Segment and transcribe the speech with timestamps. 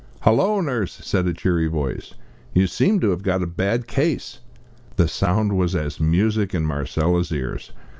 [0.23, 2.15] "Hullo, nurse!" said a cheery voice;
[2.55, 4.39] "you seem to have got a bad case."
[4.95, 7.71] The sound was as music in Marcella's ears.